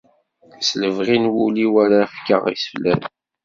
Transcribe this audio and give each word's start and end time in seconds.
S 0.61 0.69
lebɣi 0.81 1.17
n 1.23 1.31
wul-iw 1.33 1.73
ara 1.83 1.97
ak-fkeɣ 2.05 2.43
iseflen. 2.53 3.01